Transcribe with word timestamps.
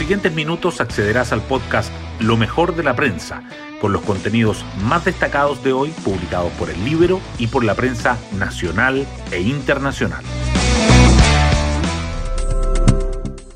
siguientes 0.00 0.34
minutos 0.34 0.80
accederás 0.80 1.30
al 1.30 1.42
podcast 1.42 1.92
Lo 2.20 2.38
mejor 2.38 2.74
de 2.74 2.82
la 2.82 2.96
prensa, 2.96 3.42
con 3.82 3.92
los 3.92 4.00
contenidos 4.00 4.64
más 4.82 5.04
destacados 5.04 5.62
de 5.62 5.74
hoy 5.74 5.90
publicados 6.02 6.50
por 6.52 6.70
el 6.70 6.82
Libro 6.86 7.20
y 7.38 7.48
por 7.48 7.64
la 7.64 7.74
prensa 7.74 8.16
nacional 8.38 9.06
e 9.30 9.42
internacional. 9.42 10.24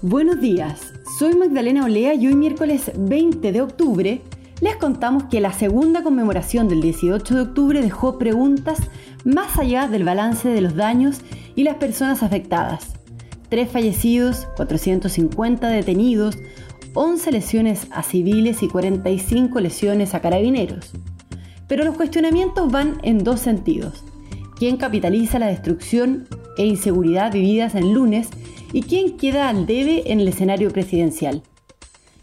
Buenos 0.03 0.39
días, 0.39 0.93
soy 1.19 1.35
Magdalena 1.35 1.87
Olea 1.87 2.13
y 2.13 2.27
hoy 2.27 2.35
miércoles 2.35 2.93
20 2.95 3.51
de 3.51 3.63
octubre 3.63 4.21
les 4.61 4.77
contamos 4.77 5.25
que 5.31 5.41
la 5.41 5.55
segunda 5.55 6.03
conmemoración 6.03 6.69
del 6.69 6.83
18 6.83 7.37
de 7.37 7.41
octubre 7.41 7.81
dejó 7.81 8.19
preguntas 8.19 8.81
más 9.25 9.59
allá 9.59 9.89
del 9.89 10.05
balance 10.05 10.47
de 10.51 10.61
los 10.61 10.77
daños 10.77 11.23
y 11.57 11.63
las 11.63 11.77
personas 11.77 12.23
afectadas. 12.23 13.04
Tres 13.55 13.71
fallecidos, 13.71 14.49
450 14.57 15.69
detenidos, 15.69 16.39
11 16.95 17.31
lesiones 17.31 17.87
a 17.93 18.03
civiles 18.03 18.65
y 18.65 18.69
45 18.69 19.61
lesiones 19.61 20.13
a 20.13 20.21
carabineros. 20.21 20.91
Pero 21.69 21.85
los 21.85 21.97
cuestionamientos 21.97 22.73
van 22.73 22.99
en 23.05 23.23
dos 23.23 23.39
sentidos. 23.39 24.03
¿Quién 24.57 24.77
capitaliza 24.77 25.39
la 25.39 25.47
destrucción 25.47 26.27
e 26.59 26.67
inseguridad 26.67 27.31
vividas 27.31 27.77
en 27.77 27.95
lunes 27.95 28.29
y 28.73 28.83
quién 28.83 29.17
queda 29.17 29.49
al 29.49 29.67
debe 29.67 30.11
en 30.11 30.19
el 30.19 30.27
escenario 30.27 30.73
presidencial? 30.73 31.45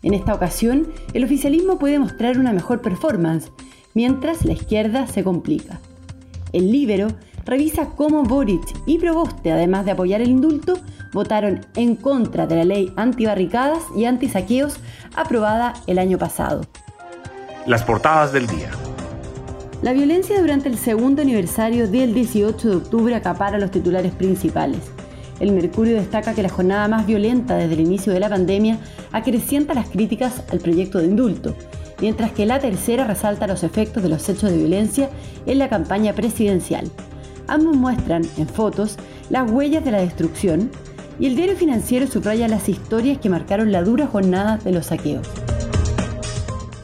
En 0.03 0.13
esta 0.13 0.34
ocasión, 0.34 0.89
el 1.13 1.23
oficialismo 1.23 1.79
puede 1.79 1.98
mostrar 1.98 2.39
una 2.39 2.51
mejor 2.51 2.81
performance, 2.81 3.53
mientras 3.93 4.43
la 4.43 4.51
izquierda 4.51 5.07
se 5.07 5.23
complica. 5.23 5.79
El 6.51 6.73
Libero 6.73 7.07
revisa 7.45 7.91
cómo 7.95 8.23
Boric 8.23 8.63
y 8.85 8.98
Proboste, 8.98 9.53
además 9.53 9.85
de 9.85 9.91
apoyar 9.91 10.20
el 10.20 10.29
indulto, 10.29 10.77
votaron 11.13 11.65
en 11.75 11.95
contra 11.95 12.47
de 12.47 12.55
la 12.55 12.65
ley 12.65 12.93
antibarricadas 12.95 13.83
y 13.95 14.05
antisaqueos 14.05 14.77
aprobada 15.15 15.73
el 15.87 15.99
año 15.99 16.17
pasado. 16.17 16.62
Las 17.65 17.84
portadas 17.84 18.31
del 18.34 18.48
día. 18.48 18.70
La 19.82 19.93
violencia 19.93 20.39
durante 20.39 20.70
el 20.70 20.77
segundo 20.77 21.21
aniversario 21.21 21.87
del 21.87 22.13
18 22.13 22.70
de 22.70 22.76
octubre 22.76 23.15
acapara 23.15 23.57
los 23.57 23.71
titulares 23.71 24.12
principales. 24.13 24.79
El 25.39 25.54
Mercurio 25.54 25.95
destaca 25.95 26.35
que 26.35 26.43
la 26.43 26.49
jornada 26.49 26.87
más 26.87 27.07
violenta 27.07 27.55
desde 27.55 27.73
el 27.73 27.79
inicio 27.79 28.13
de 28.13 28.20
la 28.20 28.29
pandemia 28.29 28.77
acrecienta 29.12 29.73
las 29.73 29.89
críticas 29.89 30.43
al 30.51 30.59
proyecto 30.59 30.99
de 30.99 31.05
indulto, 31.05 31.55
mientras 31.99 32.32
que 32.32 32.45
la 32.45 32.59
tercera 32.59 33.05
resalta 33.05 33.48
los 33.48 33.63
efectos 33.63 34.04
de 34.04 34.09
los 34.09 34.29
hechos 34.29 34.51
de 34.51 34.57
violencia 34.57 35.09
en 35.48 35.57
la 35.57 35.67
campaña 35.67 36.13
presidencial. 36.13 36.91
Ambos 37.48 37.76
muestran, 37.76 38.21
en 38.37 38.48
fotos, 38.48 38.98
las 39.32 39.49
huellas 39.49 39.84
de 39.84 39.91
la 39.91 40.01
destrucción 40.01 40.70
y 41.21 41.27
el 41.27 41.35
diario 41.35 41.55
financiero 41.55 42.07
subraya 42.07 42.47
las 42.47 42.67
historias 42.67 43.19
que 43.19 43.29
marcaron 43.29 43.71
la 43.71 43.83
dura 43.83 44.07
jornada 44.07 44.57
de 44.57 44.71
los 44.71 44.87
saqueos. 44.87 45.27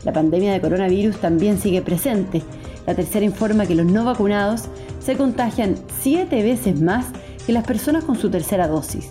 La 0.06 0.14
pandemia 0.14 0.54
de 0.54 0.62
coronavirus 0.62 1.18
también 1.18 1.58
sigue 1.58 1.82
presente. 1.82 2.44
La 2.86 2.94
tercera 2.94 3.26
informa 3.26 3.66
que 3.66 3.74
los 3.74 3.88
no 3.88 4.06
vacunados 4.06 4.66
se 5.00 5.18
contagian 5.18 5.76
siete 6.00 6.44
veces 6.44 6.80
más 6.80 7.08
que 7.48 7.52
las 7.52 7.66
personas 7.66 8.04
con 8.04 8.16
su 8.16 8.30
tercera 8.30 8.68
dosis. 8.68 9.10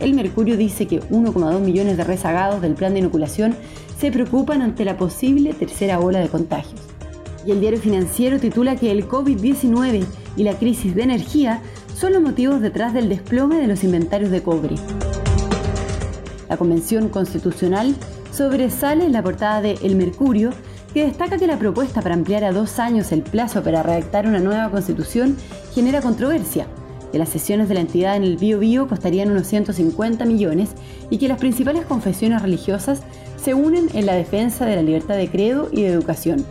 El 0.00 0.12
Mercurio 0.12 0.56
dice 0.56 0.88
que 0.88 1.00
1,2 1.02 1.60
millones 1.60 1.96
de 1.96 2.02
rezagados 2.02 2.60
del 2.60 2.74
plan 2.74 2.94
de 2.94 2.98
inoculación 2.98 3.54
se 4.00 4.10
preocupan 4.10 4.60
ante 4.60 4.84
la 4.84 4.96
posible 4.96 5.54
tercera 5.54 6.00
ola 6.00 6.18
de 6.18 6.28
contagios. 6.28 6.93
Y 7.46 7.50
el 7.50 7.60
diario 7.60 7.80
financiero 7.80 8.38
titula 8.38 8.76
que 8.76 8.90
el 8.90 9.08
COVID-19 9.08 10.04
y 10.36 10.42
la 10.42 10.58
crisis 10.58 10.94
de 10.94 11.02
energía 11.02 11.60
son 11.94 12.12
los 12.12 12.22
motivos 12.22 12.60
detrás 12.60 12.94
del 12.94 13.08
desplome 13.08 13.56
de 13.56 13.66
los 13.66 13.84
inventarios 13.84 14.30
de 14.30 14.42
cobre. 14.42 14.76
La 16.48 16.56
Convención 16.56 17.08
Constitucional 17.08 17.94
sobresale 18.32 19.04
en 19.04 19.12
la 19.12 19.22
portada 19.22 19.60
de 19.60 19.78
El 19.82 19.96
Mercurio, 19.96 20.50
que 20.92 21.04
destaca 21.04 21.38
que 21.38 21.46
la 21.46 21.58
propuesta 21.58 22.02
para 22.02 22.14
ampliar 22.14 22.44
a 22.44 22.52
dos 22.52 22.78
años 22.78 23.12
el 23.12 23.22
plazo 23.22 23.62
para 23.62 23.82
redactar 23.82 24.26
una 24.26 24.40
nueva 24.40 24.70
constitución 24.70 25.36
genera 25.74 26.00
controversia 26.00 26.66
que 27.14 27.18
las 27.20 27.28
sesiones 27.28 27.68
de 27.68 27.74
la 27.74 27.80
entidad 27.80 28.16
en 28.16 28.24
el 28.24 28.36
Bio 28.38 28.58
Bio 28.58 28.88
costarían 28.88 29.30
unos 29.30 29.46
150 29.46 30.24
millones 30.24 30.70
y 31.10 31.18
que 31.18 31.28
las 31.28 31.38
principales 31.38 31.84
confesiones 31.86 32.42
religiosas 32.42 33.02
se 33.40 33.54
unen 33.54 33.88
en 33.94 34.06
la 34.06 34.14
defensa 34.14 34.66
de 34.66 34.74
la 34.74 34.82
libertad 34.82 35.16
de 35.16 35.28
credo 35.28 35.68
y 35.70 35.82
de 35.82 35.90
educación. 35.90 36.44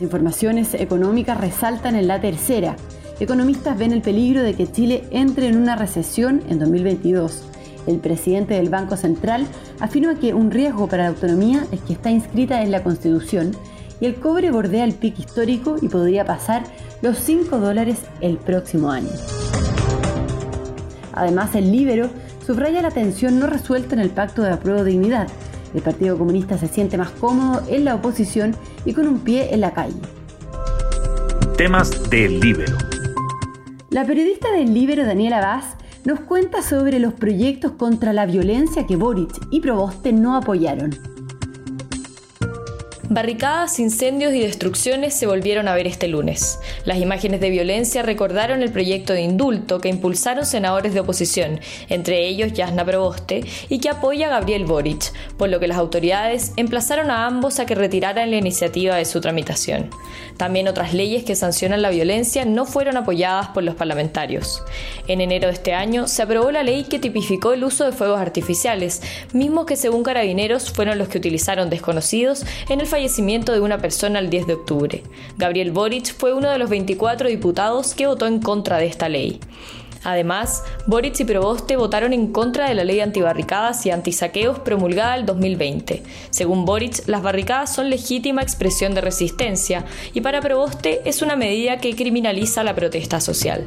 Informaciones 0.00 0.74
económicas 0.74 1.40
resaltan 1.40 1.96
en 1.96 2.06
la 2.06 2.20
tercera. 2.20 2.76
Economistas 3.18 3.78
ven 3.78 3.92
el 3.92 4.02
peligro 4.02 4.42
de 4.42 4.54
que 4.54 4.70
Chile 4.70 5.04
entre 5.10 5.48
en 5.48 5.56
una 5.56 5.74
recesión 5.74 6.42
en 6.48 6.58
2022. 6.58 7.44
El 7.86 8.00
presidente 8.00 8.54
del 8.54 8.68
Banco 8.68 8.96
Central 8.96 9.46
afirma 9.80 10.16
que 10.16 10.34
un 10.34 10.50
riesgo 10.50 10.86
para 10.86 11.04
la 11.04 11.08
autonomía 11.10 11.66
es 11.72 11.80
que 11.80 11.94
está 11.94 12.10
inscrita 12.10 12.62
en 12.62 12.72
la 12.72 12.82
Constitución 12.82 13.52
y 13.98 14.04
el 14.06 14.16
cobre 14.16 14.50
bordea 14.50 14.84
el 14.84 14.92
pico 14.92 15.22
histórico 15.22 15.76
y 15.80 15.88
podría 15.88 16.26
pasar 16.26 16.64
los 17.00 17.16
5 17.18 17.58
dólares 17.58 18.00
el 18.20 18.36
próximo 18.36 18.90
año. 18.90 19.08
Además, 21.14 21.54
el 21.54 21.72
Libero 21.72 22.10
subraya 22.46 22.82
la 22.82 22.90
tensión 22.90 23.38
no 23.38 23.46
resuelta 23.46 23.94
en 23.94 24.00
el 24.02 24.10
pacto 24.10 24.42
de 24.42 24.50
apruebo 24.50 24.84
dignidad. 24.84 25.28
El 25.76 25.82
Partido 25.82 26.16
Comunista 26.16 26.56
se 26.56 26.68
siente 26.68 26.96
más 26.96 27.10
cómodo 27.10 27.62
en 27.68 27.84
la 27.84 27.94
oposición 27.94 28.56
y 28.86 28.94
con 28.94 29.06
un 29.06 29.20
pie 29.20 29.52
en 29.52 29.60
la 29.60 29.74
calle. 29.74 30.00
Temas 31.58 32.08
del 32.08 32.40
Libero. 32.40 32.78
La 33.90 34.06
periodista 34.06 34.50
del 34.52 34.72
Libero, 34.72 35.04
Daniela 35.04 35.40
Vaz, 35.40 35.76
nos 36.06 36.20
cuenta 36.20 36.62
sobre 36.62 36.98
los 36.98 37.12
proyectos 37.12 37.72
contra 37.72 38.14
la 38.14 38.24
violencia 38.24 38.86
que 38.86 38.96
Boric 38.96 39.30
y 39.50 39.60
Proboste 39.60 40.14
no 40.14 40.34
apoyaron. 40.34 41.15
Barricadas, 43.08 43.78
incendios 43.78 44.34
y 44.34 44.40
destrucciones 44.40 45.14
se 45.14 45.28
volvieron 45.28 45.68
a 45.68 45.74
ver 45.76 45.86
este 45.86 46.08
lunes. 46.08 46.58
Las 46.84 46.98
imágenes 46.98 47.40
de 47.40 47.50
violencia 47.50 48.02
recordaron 48.02 48.64
el 48.64 48.72
proyecto 48.72 49.12
de 49.12 49.22
indulto 49.22 49.80
que 49.80 49.88
impulsaron 49.88 50.44
senadores 50.44 50.92
de 50.92 51.00
oposición, 51.00 51.60
entre 51.88 52.26
ellos 52.26 52.52
Yasna 52.52 52.84
Proboste, 52.84 53.44
y 53.68 53.78
que 53.78 53.90
apoya 53.90 54.26
a 54.26 54.30
Gabriel 54.30 54.64
Boric, 54.64 55.12
por 55.36 55.48
lo 55.50 55.60
que 55.60 55.68
las 55.68 55.78
autoridades 55.78 56.52
emplazaron 56.56 57.12
a 57.12 57.26
ambos 57.26 57.60
a 57.60 57.66
que 57.66 57.76
retiraran 57.76 58.32
la 58.32 58.38
iniciativa 58.38 58.96
de 58.96 59.04
su 59.04 59.20
tramitación. 59.20 59.88
También 60.36 60.66
otras 60.66 60.92
leyes 60.92 61.22
que 61.22 61.36
sancionan 61.36 61.82
la 61.82 61.90
violencia 61.90 62.44
no 62.44 62.66
fueron 62.66 62.96
apoyadas 62.96 63.48
por 63.48 63.62
los 63.62 63.76
parlamentarios. 63.76 64.64
En 65.06 65.20
enero 65.20 65.46
de 65.46 65.54
este 65.54 65.74
año 65.74 66.08
se 66.08 66.22
aprobó 66.22 66.50
la 66.50 66.64
ley 66.64 66.84
que 66.84 66.98
tipificó 66.98 67.52
el 67.52 67.62
uso 67.62 67.84
de 67.84 67.92
fuegos 67.92 68.20
artificiales, 68.20 69.00
mismos 69.32 69.64
que 69.64 69.76
según 69.76 70.02
carabineros 70.02 70.72
fueron 70.72 70.98
los 70.98 71.08
que 71.08 71.18
utilizaron 71.18 71.70
desconocidos 71.70 72.44
en 72.68 72.80
el 72.80 72.86
fallecimiento 72.96 73.52
de 73.52 73.60
una 73.60 73.76
persona 73.76 74.20
el 74.20 74.30
10 74.30 74.46
de 74.46 74.54
octubre. 74.54 75.02
Gabriel 75.36 75.70
Boric 75.70 76.16
fue 76.16 76.32
uno 76.32 76.48
de 76.48 76.56
los 76.56 76.70
24 76.70 77.28
diputados 77.28 77.94
que 77.94 78.06
votó 78.06 78.26
en 78.26 78.40
contra 78.40 78.78
de 78.78 78.86
esta 78.86 79.10
ley. 79.10 79.38
Además, 80.02 80.64
Boric 80.86 81.20
y 81.20 81.26
Proboste 81.26 81.76
votaron 81.76 82.14
en 82.14 82.32
contra 82.32 82.70
de 82.70 82.74
la 82.74 82.84
ley 82.84 83.00
antibarricadas 83.00 83.84
y 83.84 83.90
antisaqueos 83.90 84.60
promulgada 84.60 85.14
el 85.16 85.26
2020. 85.26 86.04
Según 86.30 86.64
Boric, 86.64 87.06
las 87.06 87.22
barricadas 87.22 87.74
son 87.74 87.90
legítima 87.90 88.40
expresión 88.40 88.94
de 88.94 89.02
resistencia 89.02 89.84
y 90.14 90.22
para 90.22 90.40
Proboste 90.40 91.02
es 91.04 91.20
una 91.20 91.36
medida 91.36 91.76
que 91.76 91.94
criminaliza 91.94 92.64
la 92.64 92.74
protesta 92.74 93.20
social. 93.20 93.66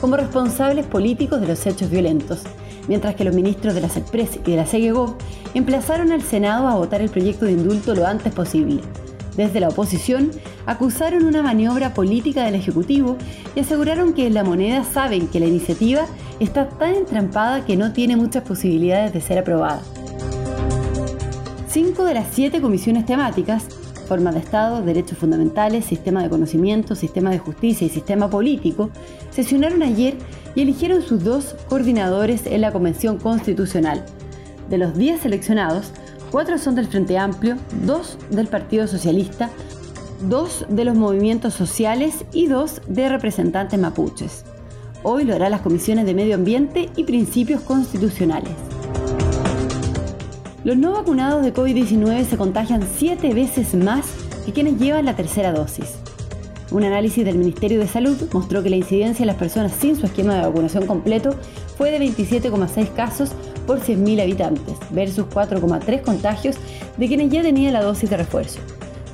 como 0.00 0.16
responsables 0.16 0.86
políticos 0.86 1.40
de 1.40 1.48
los 1.48 1.64
hechos 1.66 1.88
violentos, 1.88 2.42
mientras 2.88 3.14
que 3.14 3.24
los 3.24 3.34
ministros 3.34 3.74
de 3.74 3.80
la 3.80 3.88
SECPRES 3.88 4.40
y 4.46 4.50
de 4.50 4.56
la 4.56 4.66
SEGEGOV 4.66 5.14
emplazaron 5.54 6.12
al 6.12 6.22
Senado 6.22 6.68
a 6.68 6.74
votar 6.74 7.00
el 7.00 7.10
proyecto 7.10 7.44
de 7.44 7.52
indulto 7.52 7.94
lo 7.94 8.06
antes 8.06 8.32
posible. 8.32 8.80
Desde 9.36 9.60
la 9.60 9.68
oposición 9.68 10.30
acusaron 10.66 11.24
una 11.24 11.42
maniobra 11.42 11.94
política 11.94 12.44
del 12.44 12.54
Ejecutivo 12.54 13.16
y 13.54 13.60
aseguraron 13.60 14.12
que 14.12 14.26
en 14.26 14.34
la 14.34 14.44
moneda 14.44 14.84
saben 14.84 15.26
que 15.26 15.40
la 15.40 15.46
iniciativa 15.46 16.06
está 16.38 16.68
tan 16.68 16.94
entrampada 16.94 17.64
que 17.64 17.76
no 17.76 17.92
tiene 17.92 18.16
muchas 18.16 18.42
posibilidades 18.42 19.12
de 19.12 19.20
ser 19.20 19.38
aprobada. 19.38 19.82
Cinco 21.68 22.04
de 22.04 22.14
las 22.14 22.26
siete 22.30 22.60
comisiones 22.60 23.06
temáticas, 23.06 23.64
forma 24.06 24.30
de 24.30 24.40
Estado, 24.40 24.82
derechos 24.82 25.16
fundamentales, 25.16 25.86
sistema 25.86 26.22
de 26.22 26.28
conocimiento, 26.28 26.94
sistema 26.94 27.30
de 27.30 27.38
justicia 27.38 27.86
y 27.86 27.90
sistema 27.90 28.28
político, 28.28 28.90
sesionaron 29.30 29.82
ayer 29.82 30.16
y 30.54 30.62
eligieron 30.62 31.02
sus 31.02 31.24
dos 31.24 31.54
coordinadores 31.68 32.46
en 32.46 32.60
la 32.60 32.72
Convención 32.72 33.18
Constitucional. 33.18 34.04
De 34.68 34.78
los 34.78 34.96
10 34.96 35.22
seleccionados, 35.22 35.92
cuatro 36.30 36.58
son 36.58 36.74
del 36.74 36.86
Frente 36.86 37.18
Amplio, 37.18 37.56
dos 37.84 38.18
del 38.30 38.48
Partido 38.48 38.86
Socialista, 38.86 39.50
dos 40.28 40.64
de 40.68 40.84
los 40.84 40.94
movimientos 40.96 41.54
sociales 41.54 42.24
y 42.32 42.46
dos 42.46 42.80
de 42.86 43.08
representantes 43.08 43.78
mapuches. 43.78 44.44
Hoy 45.02 45.24
lo 45.24 45.34
hará 45.34 45.50
las 45.50 45.62
comisiones 45.62 46.06
de 46.06 46.14
Medio 46.14 46.36
Ambiente 46.36 46.88
y 46.96 47.04
Principios 47.04 47.60
Constitucionales. 47.62 48.52
Los 50.64 50.76
no 50.76 50.92
vacunados 50.92 51.42
de 51.42 51.52
COVID-19 51.52 52.24
se 52.24 52.36
contagian 52.36 52.86
siete 52.96 53.34
veces 53.34 53.74
más 53.74 54.06
que 54.46 54.52
quienes 54.52 54.78
llevan 54.78 55.06
la 55.06 55.16
tercera 55.16 55.52
dosis. 55.52 55.96
Un 56.72 56.84
análisis 56.84 57.22
del 57.22 57.36
Ministerio 57.36 57.78
de 57.78 57.86
Salud 57.86 58.16
mostró 58.32 58.62
que 58.62 58.70
la 58.70 58.76
incidencia 58.76 59.24
en 59.24 59.26
las 59.26 59.36
personas 59.36 59.72
sin 59.72 59.94
su 59.94 60.06
esquema 60.06 60.36
de 60.36 60.40
vacunación 60.40 60.86
completo 60.86 61.34
fue 61.76 61.90
de 61.90 62.00
27,6 62.00 62.94
casos 62.94 63.32
por 63.66 63.80
100.000 63.80 64.22
habitantes, 64.22 64.76
versus 64.90 65.26
4,3 65.26 66.00
contagios 66.00 66.56
de 66.96 67.08
quienes 67.08 67.30
ya 67.30 67.42
tenían 67.42 67.74
la 67.74 67.82
dosis 67.82 68.08
de 68.08 68.16
refuerzo. 68.16 68.58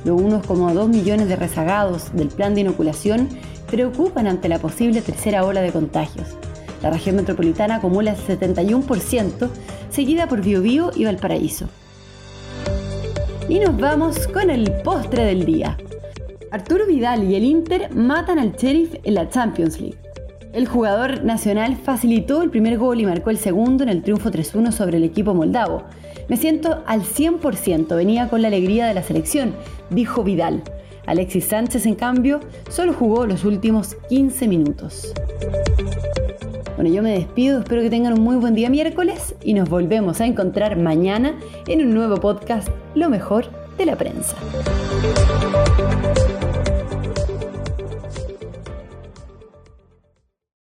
Los 0.05 0.21
1,2 0.21 0.87
millones 0.87 1.27
de 1.27 1.35
rezagados 1.35 2.13
del 2.13 2.29
plan 2.29 2.55
de 2.55 2.61
inoculación 2.61 3.27
preocupan 3.69 4.27
ante 4.27 4.47
la 4.47 4.59
posible 4.59 5.01
tercera 5.01 5.43
ola 5.43 5.61
de 5.61 5.73
contagios. 5.73 6.27
La 6.81 6.91
región 6.91 7.17
metropolitana 7.17 7.75
acumula 7.75 8.11
el 8.11 8.17
71%, 8.17 9.49
seguida 9.91 10.27
por 10.29 10.41
Biobío 10.41 10.91
y 10.95 11.03
Valparaíso. 11.03 11.67
Y 13.49 13.59
nos 13.59 13.77
vamos 13.77 14.29
con 14.29 14.49
el 14.49 14.71
postre 14.81 15.25
del 15.25 15.43
día. 15.45 15.77
Arturo 16.51 16.87
Vidal 16.87 17.29
y 17.29 17.35
el 17.35 17.43
Inter 17.43 17.93
matan 17.95 18.39
al 18.39 18.53
Sheriff 18.53 18.95
en 19.03 19.13
la 19.13 19.29
Champions 19.29 19.79
League. 19.79 19.97
El 20.51 20.67
jugador 20.67 21.23
nacional 21.23 21.77
facilitó 21.77 22.41
el 22.41 22.49
primer 22.49 22.79
gol 22.79 22.99
y 22.99 23.05
marcó 23.05 23.29
el 23.29 23.37
segundo 23.37 23.83
en 23.83 23.89
el 23.89 24.01
triunfo 24.01 24.31
3-1 24.31 24.71
sobre 24.71 24.97
el 24.97 25.03
equipo 25.03 25.35
moldavo. 25.35 25.83
Me 26.27 26.37
siento 26.37 26.83
al 26.87 27.03
100%, 27.03 27.95
venía 27.95 28.29
con 28.29 28.41
la 28.41 28.47
alegría 28.47 28.87
de 28.87 28.95
la 28.95 29.03
selección, 29.03 29.53
dijo 29.91 30.23
Vidal. 30.23 30.63
Alexis 31.05 31.45
Sánchez, 31.45 31.85
en 31.85 31.95
cambio, 31.95 32.39
solo 32.69 32.93
jugó 32.93 33.27
los 33.27 33.45
últimos 33.45 33.95
15 34.09 34.47
minutos. 34.47 35.13
Bueno, 36.75 36.91
yo 36.91 37.03
me 37.03 37.11
despido, 37.11 37.59
espero 37.59 37.81
que 37.81 37.89
tengan 37.89 38.13
un 38.13 38.21
muy 38.21 38.37
buen 38.37 38.55
día 38.55 38.69
miércoles 38.69 39.35
y 39.43 39.53
nos 39.53 39.69
volvemos 39.69 40.21
a 40.21 40.25
encontrar 40.25 40.77
mañana 40.77 41.37
en 41.67 41.81
un 41.81 41.93
nuevo 41.93 42.17
podcast, 42.17 42.69
Lo 42.95 43.09
mejor 43.09 43.45
de 43.77 43.85
la 43.85 43.95
prensa. 43.97 44.35